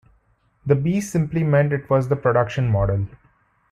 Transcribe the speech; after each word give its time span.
The 0.65 0.73
"B" 0.73 0.99
simply 0.99 1.43
meant 1.43 1.71
it 1.71 1.87
was 1.87 2.07
the 2.07 2.15
production 2.15 2.67
model. 2.71 3.05